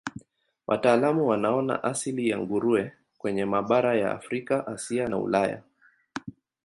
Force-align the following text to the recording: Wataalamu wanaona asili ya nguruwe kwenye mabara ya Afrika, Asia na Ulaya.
Wataalamu 0.67 1.27
wanaona 1.27 1.83
asili 1.83 2.29
ya 2.29 2.37
nguruwe 2.37 2.91
kwenye 3.17 3.45
mabara 3.45 3.95
ya 3.95 4.11
Afrika, 4.11 4.67
Asia 4.67 5.07
na 5.09 5.17
Ulaya. 5.17 5.63